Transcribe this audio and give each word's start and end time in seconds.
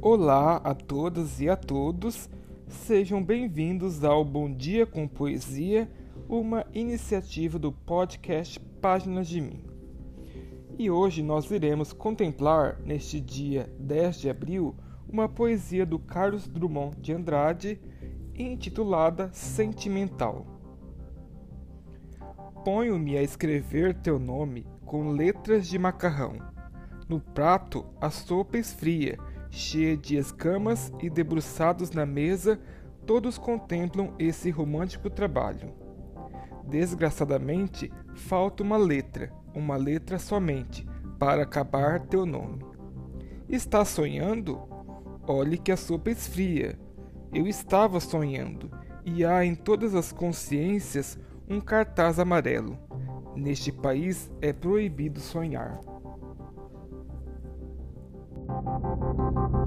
Olá 0.00 0.58
a 0.58 0.74
todas 0.74 1.40
e 1.40 1.48
a 1.48 1.56
todos, 1.56 2.30
sejam 2.68 3.20
bem-vindos 3.20 4.04
ao 4.04 4.24
Bom 4.24 4.48
Dia 4.54 4.86
com 4.86 5.08
Poesia, 5.08 5.90
uma 6.28 6.64
iniciativa 6.72 7.58
do 7.58 7.72
podcast 7.72 8.60
Páginas 8.80 9.26
de 9.26 9.40
Mim. 9.40 9.64
E 10.78 10.88
hoje 10.88 11.20
nós 11.20 11.50
iremos 11.50 11.92
contemplar, 11.92 12.78
neste 12.84 13.20
dia 13.20 13.68
10 13.80 14.20
de 14.20 14.30
abril, 14.30 14.76
uma 15.08 15.28
poesia 15.28 15.84
do 15.84 15.98
Carlos 15.98 16.46
Drummond 16.46 16.96
de 17.00 17.12
Andrade, 17.12 17.80
intitulada 18.36 19.30
Sentimental. 19.32 20.46
Ponho-me 22.64 23.16
a 23.16 23.22
escrever 23.22 23.94
teu 23.94 24.20
nome 24.20 24.64
com 24.86 25.10
letras 25.10 25.66
de 25.66 25.76
macarrão. 25.76 26.36
No 27.08 27.18
prato, 27.18 27.84
a 28.00 28.10
sopa 28.10 28.58
esfria 28.58 29.18
cheia 29.50 29.96
de 29.96 30.16
escamas 30.16 30.92
e 31.00 31.08
debruçados 31.08 31.90
na 31.90 32.04
mesa, 32.04 32.60
todos 33.06 33.38
contemplam 33.38 34.12
esse 34.18 34.50
romântico 34.50 35.08
trabalho. 35.08 35.72
Desgraçadamente, 36.64 37.90
falta 38.14 38.62
uma 38.62 38.76
letra, 38.76 39.32
uma 39.54 39.76
letra 39.76 40.18
somente, 40.18 40.86
para 41.18 41.42
acabar 41.42 42.00
teu 42.00 42.26
nome. 42.26 42.64
Está 43.48 43.84
sonhando? 43.84 44.60
Olhe 45.26 45.56
que 45.56 45.72
a 45.72 45.76
sopa 45.76 46.10
esfria. 46.10 46.78
Eu 47.32 47.46
estava 47.46 48.00
sonhando, 48.00 48.70
e 49.04 49.24
há 49.24 49.44
em 49.44 49.54
todas 49.54 49.94
as 49.94 50.12
consciências 50.12 51.18
um 51.48 51.60
cartaz 51.60 52.18
amarelo. 52.18 52.78
Neste 53.34 53.72
país 53.72 54.30
é 54.42 54.52
proibido 54.52 55.20
sonhar. 55.20 55.80
Thank 58.68 59.52
you. 59.52 59.57